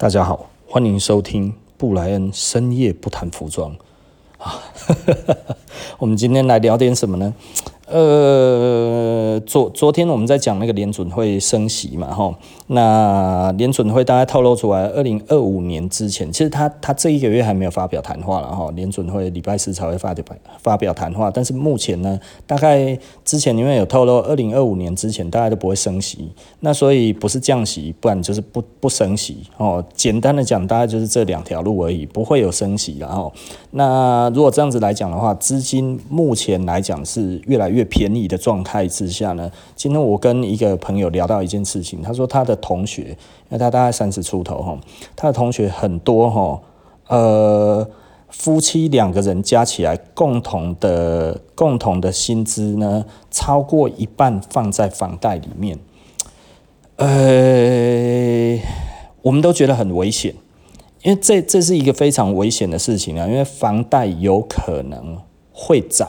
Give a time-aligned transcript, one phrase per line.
[0.00, 3.76] 大家好，欢迎收听布莱恩深夜不谈服装
[4.38, 4.62] 啊。
[5.98, 7.34] 我们今天来聊点什么呢？
[7.90, 12.34] 呃，昨昨天我们在讲那个联准会升息嘛，吼，
[12.66, 20.22] 那联准会大概透露出来，二零二五年之前，其实他他这一个月还没有发表谈话了，哈，联准会礼拜四才会发表
[20.58, 33.32] 发表谈话，但是目前呢，大概之前因为有透露，二零二五年之前大概都不会升息，那所以不是降息，不然就是不不升息，哦，简单的讲，大概就是这两条路而已，不会有升息，然后，
[33.70, 37.84] 那如果这样子来讲的话，资金目前来讲是越来越。
[37.88, 44.78] 便宜的状态之下呢，今天我跟一个朋友聊到一件事情，他说他的同学，因为他大概三十出头哈，
[45.16, 46.60] 他的同学很多哈，
[47.08, 47.88] 呃，
[48.28, 55.78] 夫妻两个人加起来共同的共同的薪资呢，超过一半放在房贷里面，
[56.96, 58.60] 呃，
[59.22, 60.34] 我们都觉得很危险，
[61.02, 65.18] 因为这这是一个非常危险的事情啊，因为房贷有可能
[65.58, 66.08] 会涨。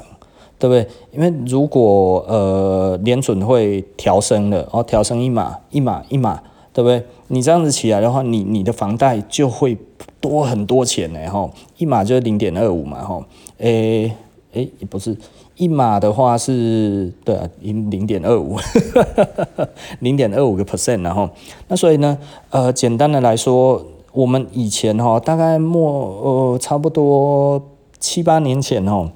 [0.62, 0.86] 对不对？
[1.14, 7.02] 因为如果呃联准会调升了，哦，调升一码一码一码，对不对？
[7.30, 9.78] 你这样子起来的话，你你的房贷就会
[10.20, 13.26] 多很多钱呢，哈，一码就是零点二五嘛，哈，
[13.60, 14.12] 诶
[14.52, 15.16] 诶，不是
[15.56, 18.58] 一码的话是，对啊，零零点二五，
[20.02, 21.30] 零点二五个 percent，然后
[21.70, 22.18] 那所以呢，
[22.50, 25.90] 呃，简单的来说，我们以前哈，大概末
[26.52, 27.64] 呃差不多
[27.98, 29.12] 七八年前哦。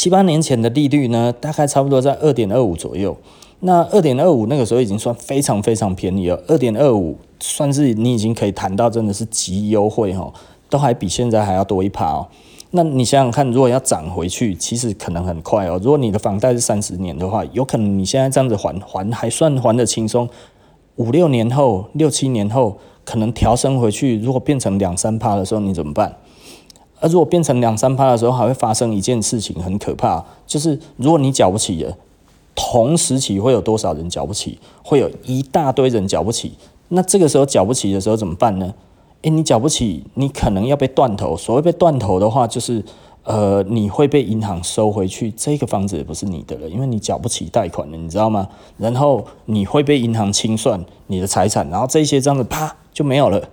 [0.00, 3.14] 七八年前的利率呢，大概差不多在二点二五左右。
[3.58, 10.32] 那二点二五那个时候已经算非常非常便宜了，二点二五算是你已经可以谈到真的是极优惠哈，
[10.70, 12.26] 都还比现在还要多一趴哦。
[12.70, 15.78] 那你想想看，如果要涨回去，其实可能很快哦。
[15.82, 20.26] 如果你的房贷是三十年的话，有可能你现在这样子还还还算还得轻松，
[20.96, 26.16] 五六年后、六七年后，可能调升回去，如果变成两三趴的时候，你怎么办？
[27.00, 31.96] 而如果变成两三趴的时候，还会发生一件事情，很可怕，就是如果你缴不起了，
[32.54, 34.58] 同时期会有多少人缴不起？
[34.84, 36.52] 会有一大堆人缴不起。
[36.88, 38.74] 那这个时候缴不起的时候怎么办呢？
[39.22, 41.36] 诶，你缴不起，你可能要被断头。
[41.36, 42.84] 所谓被断头的话，就是
[43.22, 48.48] 呃，你会被银行收回去，这个房子也不是你的了，因为你缴不起贷款了，你知道吗？
[48.76, 53.48] 然后你会被银行清算你的财产，然后这些这样子啪就没有了。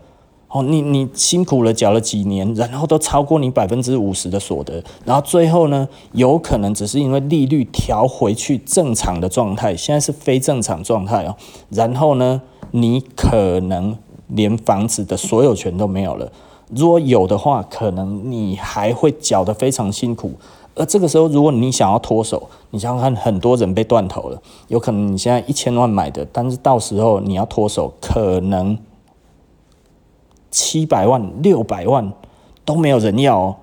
[0.50, 11.36] 哦，你你辛苦了缴了几年，然后都超过你百分之五十的所得，然后最后呢，有可能只是因为利率调回去正常的状态，现在是非正常状态哦。
[11.70, 12.42] 然后呢，
[12.72, 13.98] 你可能
[14.28, 16.32] 连房子的所有权都没有了。
[16.74, 20.32] 如果有的话，可能你还会缴得非常辛苦。
[20.76, 28.78] 而这个时候，如果你想要脱手，你想想看，很多人被断头了，有可能你现在一千万买的，但是到时候你要脱手，可能。
[30.58, 32.12] 七百万、六百万
[32.66, 33.56] 都没有人要哦，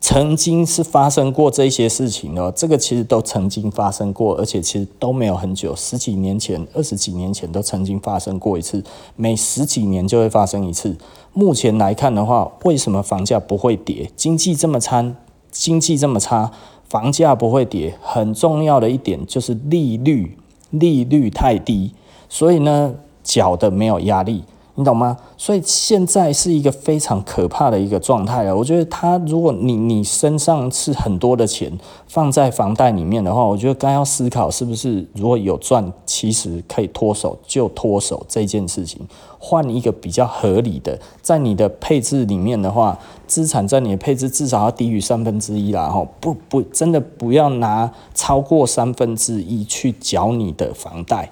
[0.00, 8.82] 曾经是发生过这些事情哦，这个其实都曾经发生过，而且其实都没有很久，十几年前、二十几年前都曾经发生过一次，
[9.14, 10.96] 每十几年就会发生一次。
[11.32, 14.10] 目前来看的话，为什么房价不会跌？
[14.16, 15.14] 经济这么差，
[15.52, 16.50] 经济这么差，
[16.88, 20.36] 房价不会跌，很重要的一点就是利率，
[20.70, 21.92] 利率太低，
[22.28, 24.42] 所以呢，缴的没有压力。
[24.74, 25.14] 你懂吗？
[25.36, 28.56] 所以现在是一个非常可怕的一个状态了！
[28.56, 31.70] 我觉得他，如果你你身上是很多的钱
[32.06, 39.06] 放在房贷里面的话，我觉得该要思考是不是如果有赚，其实可以脱手就脱手这件事情，
[39.38, 45.90] 换一个比较合理的，在你的配置里面的话，资产在你的配置至少要低于三分之一啦！
[45.90, 51.30] 哈，不不，真的不要拿超过三分之一去缴你的房贷，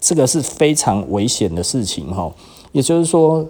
[0.00, 2.32] 这个是非常危险的事情哈。
[2.72, 3.46] 也就是说，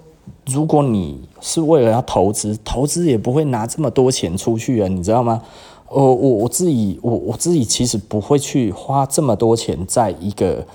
[0.47, 5.43] 如果你是为了要投资，投资也不会拿这么多钱出去啊，你知道吗？
[5.89, 10.67] 我我我自己，我我自己其实不会去花这么多钱在一个。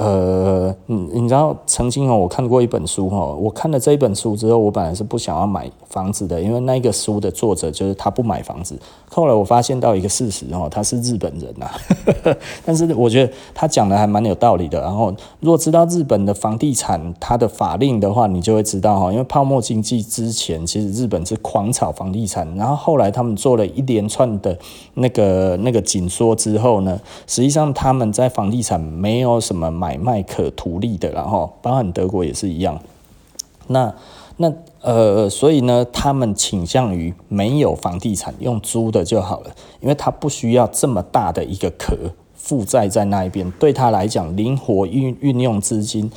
[0.00, 8.78] 呃，你你知道曾经哦，我看过一本书哈，我看了这一本书之后，我本来是不想要买房子的，因为那个书的作者就是他不买房子。
[9.10, 11.68] 后来我发现到一个事实哦，他是日本人呐，
[12.64, 14.80] 但是我觉得他讲的还蛮有道理的。
[14.80, 24.58] 然后，如果知道日本的房地产它的法令的话，你就会知道哈，因为泡沫经济之前，其实日本是狂炒房地产，然后后来他们做了一连串的
[24.94, 29.89] 那个那个紧缩之后呢，实际上他们在房地产没有什么买。
[29.90, 32.80] 买卖可图利的，然后包含德国也是一样。
[33.66, 33.92] 那
[34.36, 34.52] 那
[34.82, 39.50] 呃，所以呢，他们倾向于没有房地产，用租的就好了，
[39.80, 41.96] 因为他不需要这么大的一个壳
[42.34, 46.10] 负债在那一边，对他来讲，灵活运运用资金，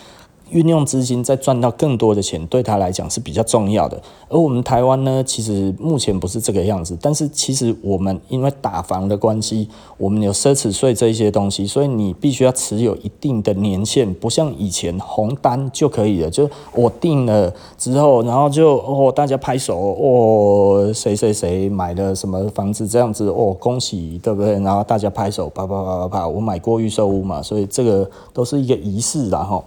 [0.54, 4.00] 运用资金再赚到更多的钱，对他来讲是比较重要的。
[4.30, 6.98] 而我们台湾呢，其实目前不是这个样子。
[7.02, 9.68] 但是其实我们因为打房的关系，
[9.98, 24.54] 我们有奢侈税这一些东西，所以你必须要持有一定的年限，不像以前红单就可以了，就我定了之后，然后就哦大家拍手哦，谁谁谁买了什么房子这样子哦，恭喜对不对？
[24.60, 29.64] 然后大家拍手啪啪啪啪啪，我买过预售屋嘛，所以这个都是一个仪式，然后。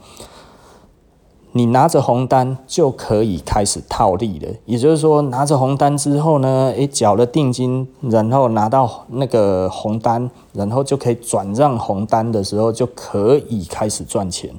[1.57, 14.51] 你拿着红单就可以开始套利了，也就是说，拿着红单之后呢，诶，缴了定金，然后拿到那个红单，然后就可以转让红单的时候，就可以开始赚钱。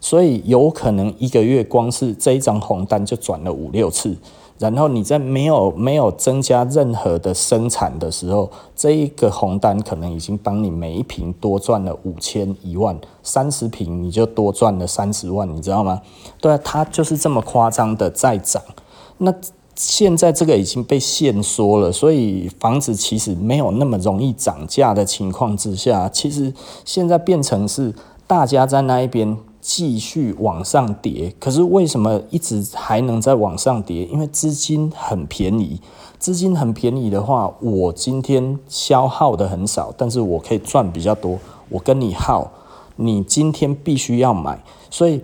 [0.00, 4.16] 所以有可能一个月光是这一张红单就转了五六次。
[4.60, 16.02] 然后你在没有没有增加任何的生产的时候，这一个红单可能已经帮你每一瓶多赚了五千一万，三十瓶你就多赚了三十万，你知道吗？
[16.42, 18.62] 对啊，它就是这么夸张的在涨。
[19.16, 19.34] 那
[19.74, 26.52] 现在这个已经被限缩了，所以房子其实没有那么容易涨价的情况之下，其实
[26.84, 27.94] 现在变成是
[28.26, 29.38] 大家在那一边。
[29.60, 34.04] 继续往上叠，可是为什么一直还能在往上叠？
[34.06, 35.80] 因为资金很便宜，
[36.18, 41.38] 资金很便宜的话，我今天消耗的很少，但是我可以赚比较多。
[41.68, 42.50] 我跟你耗，
[42.96, 45.20] 你今天必须要买，所以。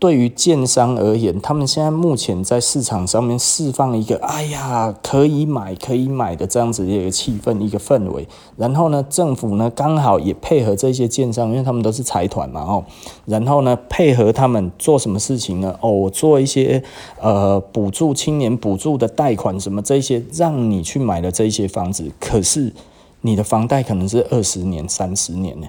[0.00, 8.26] 对于建商而言，他们现在目前在市场上面释放一个“哎呀，可以买，可以买”的这样子的一个气氛、一个氛围。
[8.56, 12.82] 然后呢，政府呢刚好也配合这些建商，因为他们都是财团嘛，哦，
[13.26, 15.76] 然后呢配合他们做什么事情呢？
[15.82, 16.82] 哦，做一些
[17.20, 22.10] 呃补助青年补助的贷款什么这些，让你去买的这些房子。
[22.18, 22.72] 可是
[23.20, 25.66] 你的房贷可能是二十年、三十年呢，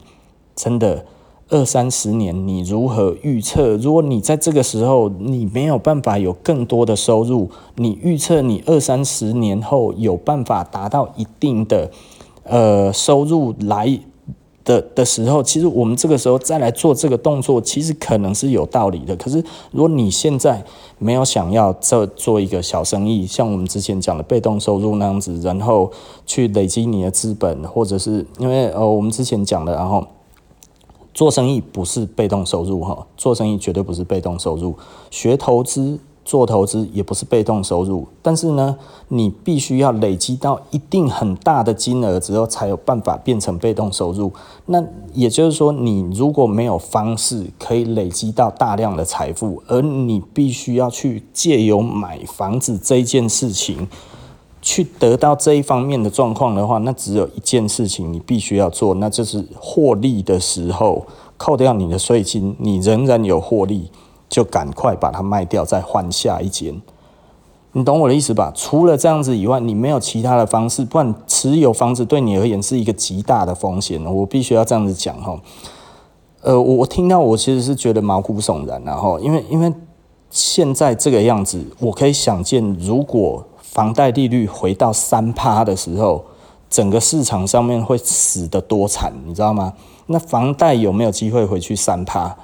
[0.55, 1.05] 真的。
[1.51, 3.75] 二三十年，你如何预测？
[3.75, 11.91] 如果你在这个时候你没有办法有更多的收入，你预测你二三十年后有办法达到一定的
[12.43, 13.99] 呃收入来
[14.63, 19.13] 的的时候，其实我们这个时候再来做这个动作，其实可能是有道理的。
[19.17, 20.63] 可是如果你现在
[20.99, 25.91] 没有想要这做一个小生意，像我们之前讲的被动收入那样子，然后
[26.25, 30.01] 去累积你的资本，或者是因为呃我们之前讲的，然后。
[31.13, 34.75] 做生意不是被动收入哈，做生意绝对不是被动收入。
[35.09, 38.77] 学投资、做投资也不是被动收入，但是呢，
[39.09, 44.31] 你必须要累积到一定很大的金额之后，才有办法变成被动收入。
[44.67, 44.81] 那
[45.13, 53.87] 也就是说，你如果没有方式可以累积到大量的财富，而你必须要去借由买房子这件事情。
[54.61, 61.03] 去得到这一方面的状况的话，那只有一件事情你必须要做，那就是获利的时候
[61.35, 63.89] 扣掉你的税金，你仍然有获利，
[64.29, 66.79] 就赶快把它卖掉，再换下一间。
[67.71, 68.51] 你懂我的意思吧？
[68.53, 74.03] 除了这样子以外，你没有其他的方式，不然持有房子对你而言是一个极大的风险。
[74.05, 75.41] 我必须要这样子讲哈。
[76.41, 79.73] 呃，我听到我其实是觉得毛骨悚然，然后因为因为
[80.29, 83.43] 现在这个样子，我可以想见如果。
[83.71, 86.25] 房贷利率回到三趴的时候，
[86.69, 89.71] 整个市场上面会死得多惨，你知道吗？
[90.07, 92.35] 那房贷有没有机会回去三趴、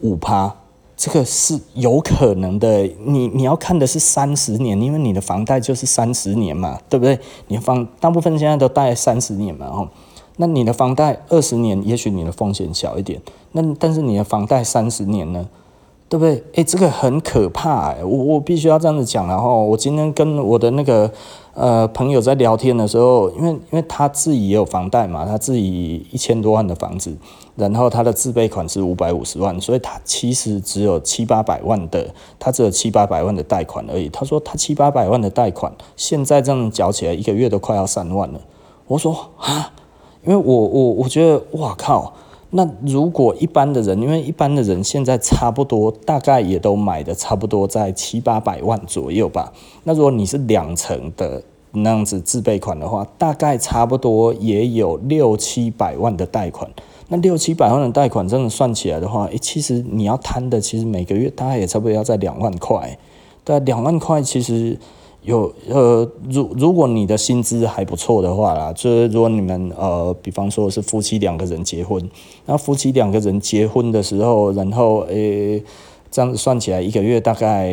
[0.00, 0.52] 五趴？
[0.96, 2.82] 这个是有可能的。
[3.04, 7.16] 你你要看的是三十年，因为你的房贷就是三十年嘛，对不对？
[7.46, 9.88] 你房大部分现在都贷三十年嘛，哦。
[10.38, 13.22] 那你的房贷二十年，也许你的风险小一点。
[13.52, 15.48] 那但是你的房贷三十年呢？
[16.12, 16.34] 对不对？
[16.34, 19.26] 诶、欸，这个很可怕诶，我我必须要这样子讲。
[19.26, 21.10] 然后我今天跟我的那个
[21.54, 27.16] 呃朋友在聊天的时候，因为因为他自己也有房贷嘛，他自己一千多万的房子，
[27.56, 34.10] 然后他的自备款是五百五十万，所以他其实只有七八百万的，他只有七八百万的贷款而已。
[34.10, 38.38] 他说他七八百万的贷款，现在这样缴起来一个月都快要三万了。
[38.86, 39.72] 我说啊，
[40.26, 42.12] 因为我我我觉得哇靠。
[42.54, 49.52] 那如果一般的人，因为一般的人现在差不多大概也都买的差不多在七八百万左右吧。
[49.84, 51.42] 那如果你是两成的
[51.72, 56.70] 那样子自备款的话，大概差不多也有六七百万的贷款。
[57.08, 62.98] 那六七百万的贷款真的算起来的话，诶，其实你要摊的其实每个月大概也差不多要在两万块。
[63.44, 64.78] 对，两万块其实。
[65.24, 72.10] 有呃，如如果你的薪资还不错的话啦，就是如果你们呃，比方说是夫妻两个人结婚，
[72.46, 75.62] 那夫妻两个人结婚的时候，然后诶、
[76.10, 77.72] 这样子算起来一个月大概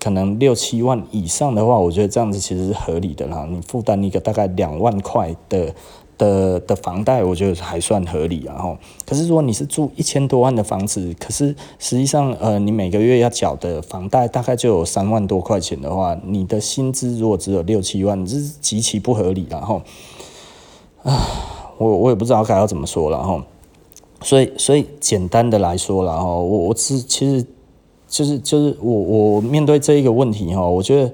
[0.00, 3.46] 可能六七万以上的话，我觉得这样子其实是合理的啦。
[3.48, 5.72] 你负担一个大概两万块的
[6.20, 8.54] 的的房贷，我觉得还算合理啊。
[8.54, 19.82] 哈，可是如果你是住一千多万的房子，可是实际上呃，你每个月要缴的房贷大概就有三万多块钱的话，你的薪资如果只有六七万，这是极其不合理的哈。
[21.04, 21.18] 啊，
[21.78, 23.42] 我我也不知道该要怎么说了哈。
[24.22, 27.44] 所以所以简单的来说了哈，我我是其实
[28.06, 31.12] 就是就是我我面对这一个问题哈，我觉得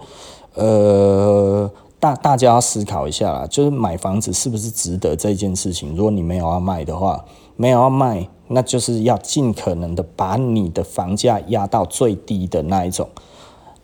[0.55, 1.71] 呃。
[2.07, 5.97] 大大家要思考一下啦，就是买房子是不是值得这件事情？
[5.97, 7.25] 如果你没有要卖的话，
[7.57, 13.09] 没有要卖，那就是要尽可能的把你的房价压到最低的那一种。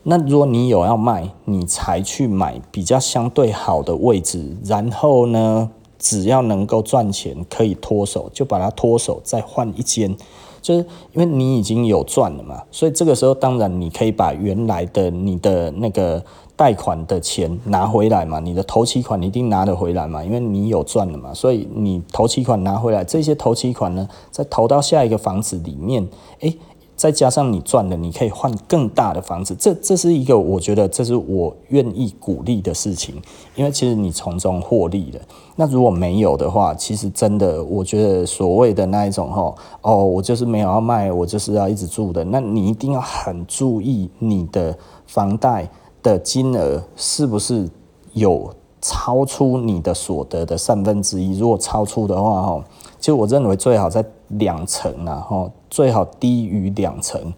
[0.05, 10.17] 那如果你有要卖，你才去买比较相对好的位置，然后呢，只要能够赚钱，可以脱手，就把它脱手，再换一间。
[10.61, 16.23] 就是因为你已经有赚了嘛，所以这个时候当然你可以把原来的你的那个。
[16.55, 26.07] 贷款的钱拿回来嘛，你的头期款一定拿得回来嘛，因为你有赚了嘛，所以你头期款拿回来，这些头期款呢，再投到下一个房子里面，
[26.41, 26.57] 诶，
[26.95, 33.21] 再加上你赚了，你可以换更大的房子，这这是一个我觉得这是我愿意鼓励的事情，
[33.57, 35.21] 因为其实你从中获利了。
[35.57, 45.69] 那如果没有的话，其实真的我觉得所谓的那一种吼，哦，我就是没有要卖，我就是要一直住的，那你一定要很注意你的房贷。
[46.03, 47.69] 的金额是不是
[48.13, 51.39] 有超出你的所得的三分之一？
[51.39, 52.65] 如果超出的话，哈，
[52.99, 57.33] 就我认为最好在两成啊，哈，最好低于两成，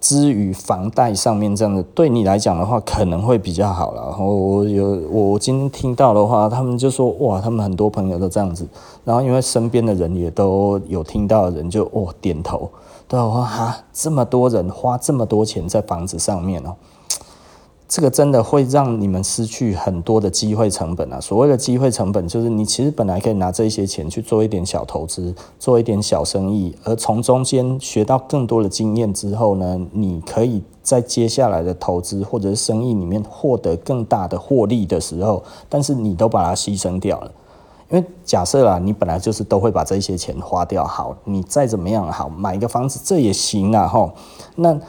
[0.00, 4.02] 至于房贷上面这样的，对你来讲的话，可能会比较好了。
[4.02, 8.66] 然后我有我今天听到的话，他们就说哇，他们很多朋友都这样子，
[9.04, 12.68] 然后因为身边的人也都有听到的人就哦点头，
[13.08, 16.76] 对我说哈，这么多人花这么多钱在房子上面哦。
[17.86, 21.20] 这个真的会让你们失去很多的机会成本啊！
[21.20, 37.30] 所谓的机会成本，就是你其实本来可以拿这些钱去做一点小投资，做一点小生意，而从中间学到更多的经验之后呢，你可以在接下来的投资或者是生意里面获得更大的获利的时候，但是你都把它牺牲掉了。
[37.90, 44.10] 因为假设啊，你本来就是都会把这些钱花掉，好，你再怎么样好，买一个房子这也行啊，吼，
[44.56, 44.80] 那。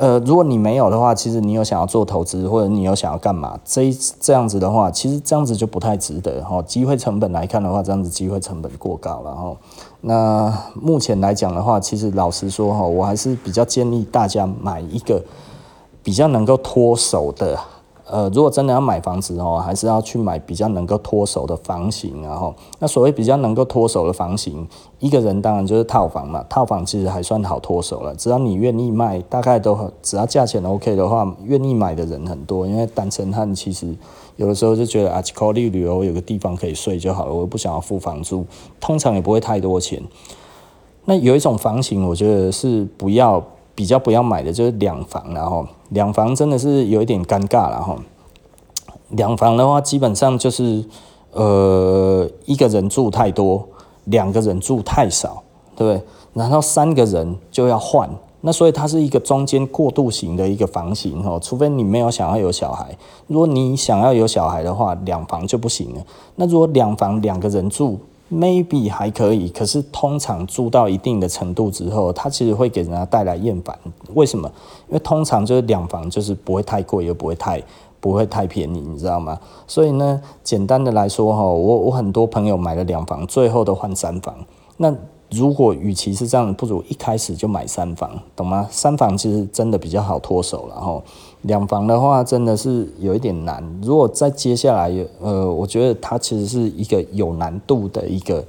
[0.00, 6.62] 呃，如果你没有的话，其实你有想要做投资，或者你有想要干嘛，这这样子的话，其实这样子就不太值得哈。
[6.62, 9.54] 机会成本来看的话，这样子机会成本过高了哈。
[10.00, 15.22] 那目前来讲的话，其实老实说哈，我还是比较建议大家买一个
[16.02, 17.58] 比较能够脱手的。
[18.10, 24.66] 呃，如果真的要买房子哦，还是要去买比较能够脱手的房型，然后那所谓比较能够脱手的房型，
[24.98, 33.94] 一个人当然就是套房嘛，套房其实还算好脱手了，只要你愿意卖，大概都只要价钱 OK 的话，愿意买的人很多，因为单身汉其实
[34.36, 38.44] 有的时候就觉得啊，去考虑旅游有个地方可以睡就好了，我不想要付房租，
[38.80, 40.02] 通常也不会太多钱。
[41.04, 43.42] 那有一种房型，我觉得是不要。
[43.80, 47.96] 比较不要买的就是两房，然后两房真的是有一点尴尬了哈。
[49.08, 50.84] 两房的话，基本上就是
[51.32, 53.66] 呃一个人住太多，
[54.04, 55.42] 两个人住太少，
[55.74, 56.06] 对不对？
[56.34, 58.06] 然后三个人就要换，
[58.42, 61.38] 那所以它是一个中间过渡型的一个房型哈。
[61.40, 62.94] 除非你没有想要有小孩，
[63.28, 66.02] 如果你想要有小孩的话，两房就不行了。
[66.36, 67.98] 那如果两房两个人住
[68.32, 73.78] ，maybe 还可以，可是通常住到一定的程度之后，它其实会给人家带来厌烦。
[74.14, 74.50] 为什么？
[74.88, 77.62] 因为通常就是两房就是不会太贵，又不会太
[78.00, 79.38] 不会太便宜，你知道吗？
[79.66, 84.34] 所以呢，简单的来说哈，我我很多朋友买了两房，最后都换三房。
[84.78, 84.94] 那
[85.30, 88.66] 如果与其是这样，不如一开始就买三房，懂吗？
[88.70, 91.02] 三房其实真的比较好脱手，然后
[91.42, 93.64] 两房的话真的是有一点难。
[93.82, 98.44] 如果在接下来，呃，我觉得它其实是一个有难度的一个，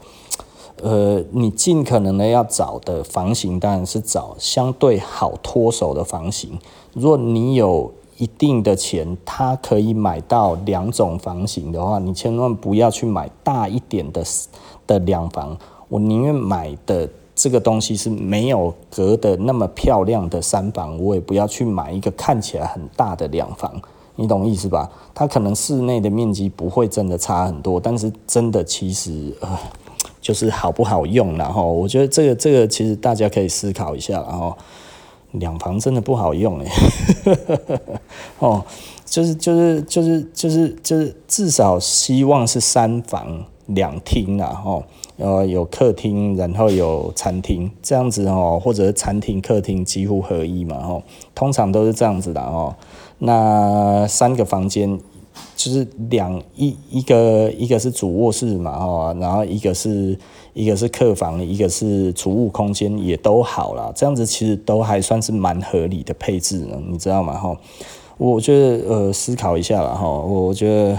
[0.81, 6.59] 呃，你尽可能的要找的房型，当然是找相对好脱手的房型。
[6.93, 14.23] 如果你有一定的钱，它可以买到两种房型的话，你千万不要去买大一点的
[14.85, 15.57] 的两房。
[15.87, 17.09] 我宁愿买的
[17.41, 23.81] 这个东西是没有隔的那么漂亮的三房，我也不要去买一个看起来很大的两房，
[24.15, 24.87] 你懂意思吧？
[25.15, 29.57] 它可能室内的面积不会真的差很多，但是真的其实呃，
[30.21, 34.55] 就是好不好用，然后我觉得这个这个其实大家可以思考一下，然后
[35.31, 36.71] 两房真的不好用哎，
[38.37, 38.63] 哦，
[39.03, 44.83] 就是就是就是就是就是至少希望是三房两厅然后。
[45.21, 51.03] 呃，有客厅，然后有餐厅，这样子哦，或者是餐厅、客厅几乎合一嘛，吼，
[51.35, 52.75] 通常都是这样子的哦。
[53.19, 54.99] 那三个房间
[55.55, 60.17] 就是两一一个一个是主卧室嘛，哈，然后一个是
[60.53, 63.91] 一个是客房，一个是储物空间，也都好啦。
[63.95, 67.37] 这样子其实都还算是蛮合理的配置呢，你知道吗？
[67.37, 67.55] 哈，
[68.17, 70.97] 我觉得呃思考一下啦，哈，我觉得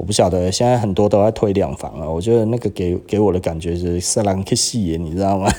[0.00, 5.52] 我不晓得，现在很多都在推两房啊，我觉得那个给给我的感觉是色狼去戏耶，你知道吗？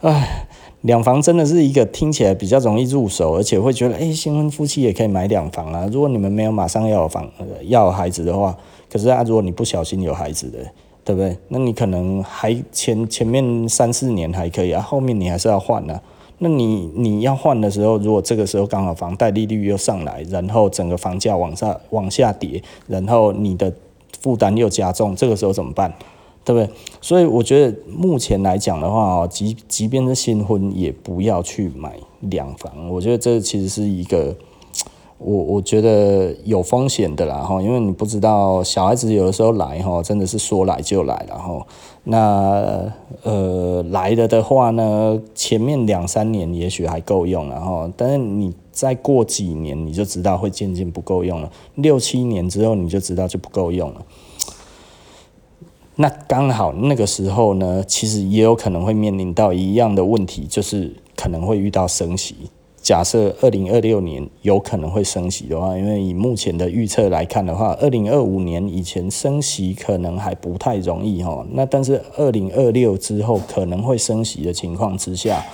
[0.02, 0.44] 哎。
[0.82, 5.88] 两房真的是一个听起来比较容易入手，而且会觉得，哎、新婚夫妻也可以买两房啊。
[5.90, 7.28] 如果你们没有马上要有房、
[7.64, 8.56] 要有孩子的话，
[8.88, 10.58] 可是啊，如果你不小心有孩子的，
[11.04, 11.36] 对不对？
[11.48, 16.00] 那你可能还前前面三四年还可以啊，后面你还是要换啊。
[16.38, 23.72] 那你你要换的时候，如果这个时候刚好房贷利率又上来，然后整个房价往下往下跌，然后你的
[24.20, 25.92] 负担又加重，这个时候怎么办？
[26.44, 26.74] 对不对？
[27.02, 32.88] 所以我觉得目前来讲的话哦，即即便是新婚，也不要去买两房。
[32.88, 34.34] 我觉得这其实是一个，
[35.18, 41.66] 我我觉得有风险的啦哈，因为你不知道小孩子有的时候来哈，真的是说来就来了哈。
[42.04, 42.90] 那
[43.24, 51.50] 呃来了的话呢，前面两三年也许还够用，然后但是你再过几年，你就知道会渐渐不够用了。
[51.74, 54.02] 六七年之后，你就知道就不够用了。
[55.96, 62.36] 那刚好那个时候呢，其实也有可能会面临到一样的问题，就是可能会遇到升息。
[62.88, 71.46] 假设二零二六年有可能会升息的话，因为以目前的预测来看的话，二零二五年以前升息可能还不太容易哈。
[71.50, 75.44] 那但是二零二六之后可能会升息的情况之下，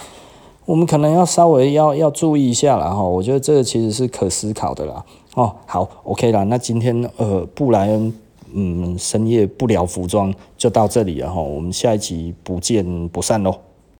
[0.64, 3.03] 我们可能要稍微要要注意一下了哈。
[3.03, 5.05] 我觉得这个其实是可思考的啦。
[5.35, 6.45] 哦，好，OK 啦。
[6.45, 8.14] 那今天呃，布莱恩。
[8.53, 13.53] 嗯，深夜不聊服装就到这里了哈，我们下一集不见不散喽。